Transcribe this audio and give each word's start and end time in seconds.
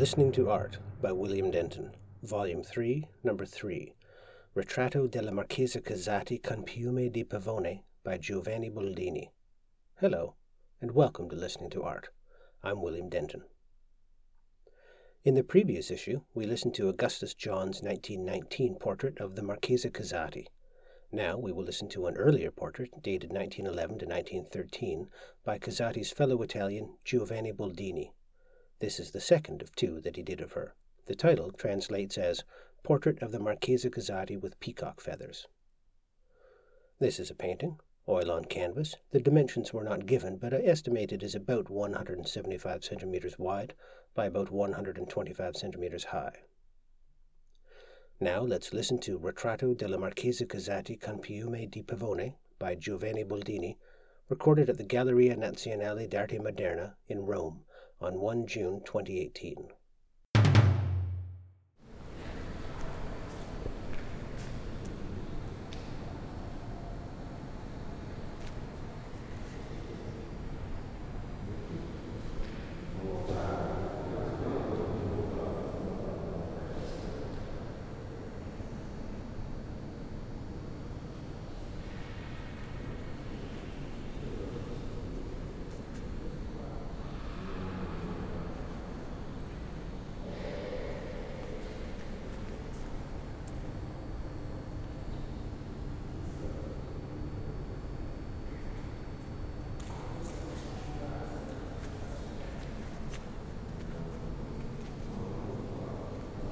Listening 0.00 0.32
to 0.32 0.48
Art 0.48 0.78
by 1.02 1.12
William 1.12 1.50
Denton, 1.50 1.94
Volume 2.22 2.62
3, 2.62 3.06
Number 3.22 3.44
3, 3.44 3.94
Ritratto 4.56 5.06
della 5.06 5.30
Marchesa 5.30 5.82
Casati 5.82 6.42
con 6.42 6.64
Piume 6.64 7.12
di 7.12 7.22
Pavone 7.22 7.82
by 8.02 8.16
Giovanni 8.16 8.70
Boldini. 8.70 9.30
Hello, 9.96 10.36
and 10.80 10.92
welcome 10.92 11.28
to 11.28 11.36
Listening 11.36 11.68
to 11.68 11.82
Art. 11.82 12.08
I'm 12.62 12.80
William 12.80 13.10
Denton. 13.10 13.42
In 15.22 15.34
the 15.34 15.44
previous 15.44 15.90
issue, 15.90 16.22
we 16.32 16.46
listened 16.46 16.72
to 16.76 16.88
Augustus 16.88 17.34
John's 17.34 17.82
1919 17.82 18.76
portrait 18.76 19.18
of 19.18 19.36
the 19.36 19.42
Marchesa 19.42 19.90
Casati. 19.90 20.46
Now 21.12 21.36
we 21.36 21.52
will 21.52 21.64
listen 21.64 21.90
to 21.90 22.06
an 22.06 22.16
earlier 22.16 22.50
portrait, 22.50 23.02
dated 23.02 23.32
1911 23.32 23.98
to 23.98 24.06
1913, 24.06 25.08
by 25.44 25.58
Casati's 25.58 26.10
fellow 26.10 26.40
Italian 26.40 26.96
Giovanni 27.04 27.52
Boldini. 27.52 28.12
This 28.80 28.98
is 28.98 29.10
the 29.10 29.20
second 29.20 29.60
of 29.60 29.76
two 29.76 30.00
that 30.00 30.16
he 30.16 30.22
did 30.22 30.40
of 30.40 30.52
her. 30.52 30.74
The 31.04 31.14
title 31.14 31.50
translates 31.50 32.16
as 32.16 32.44
Portrait 32.82 33.20
of 33.20 33.30
the 33.30 33.38
Marchesa 33.38 33.90
Casati 33.90 34.40
with 34.40 34.58
Peacock 34.58 35.02
Feathers. 35.02 35.46
This 36.98 37.20
is 37.20 37.30
a 37.30 37.34
painting, 37.34 37.78
oil 38.08 38.30
on 38.30 38.46
canvas. 38.46 38.96
The 39.10 39.20
dimensions 39.20 39.74
were 39.74 39.84
not 39.84 40.06
given, 40.06 40.38
but 40.38 40.54
I 40.54 40.62
estimate 40.62 41.12
it 41.12 41.22
is 41.22 41.34
about 41.34 41.68
175 41.68 42.82
centimeters 42.82 43.38
wide 43.38 43.74
by 44.14 44.24
about 44.24 44.50
125 44.50 45.56
centimeters 45.56 46.04
high. 46.04 46.38
Now 48.18 48.40
let's 48.40 48.72
listen 48.72 48.98
to 49.00 49.18
Ritratto 49.18 49.76
della 49.76 49.98
Marchesa 49.98 50.46
Casati 50.46 50.98
con 50.98 51.20
Piume 51.20 51.70
di 51.70 51.82
Pavone 51.82 52.36
by 52.58 52.76
Giovanni 52.76 53.24
Boldini, 53.24 53.76
recorded 54.30 54.70
at 54.70 54.78
the 54.78 54.84
Galleria 54.84 55.36
Nazionale 55.36 56.08
d'Arte 56.08 56.38
Moderna 56.38 56.94
in 57.08 57.26
Rome 57.26 57.64
on 58.00 58.18
1 58.18 58.46
June 58.46 58.80
2018. 58.84 59.68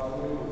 Hallelujah. 0.00 0.49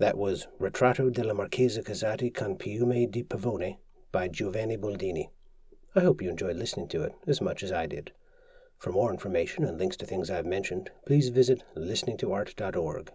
That 0.00 0.16
was 0.16 0.46
Ritratto 0.58 1.12
della 1.12 1.34
Marchesa 1.34 1.82
Casati 1.82 2.32
con 2.32 2.56
Piume 2.56 3.10
di 3.10 3.22
Pavone 3.22 3.80
by 4.10 4.28
Giovanni 4.28 4.78
Boldini. 4.78 5.28
I 5.94 6.00
hope 6.00 6.22
you 6.22 6.30
enjoyed 6.30 6.56
listening 6.56 6.88
to 6.88 7.02
it 7.02 7.12
as 7.26 7.42
much 7.42 7.62
as 7.62 7.70
I 7.70 7.84
did. 7.84 8.10
For 8.78 8.92
more 8.92 9.10
information 9.10 9.62
and 9.62 9.76
links 9.76 9.98
to 9.98 10.06
things 10.06 10.30
I've 10.30 10.46
mentioned, 10.46 10.90
please 11.04 11.28
visit 11.28 11.64
listeningtoart.org. 11.76 13.12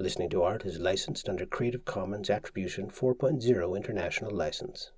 Listening 0.00 0.28
to 0.30 0.42
Art 0.42 0.64
is 0.66 0.80
licensed 0.80 1.28
under 1.28 1.46
Creative 1.46 1.84
Commons 1.84 2.30
Attribution 2.30 2.90
4.0 2.90 3.76
International 3.76 4.32
License. 4.32 4.90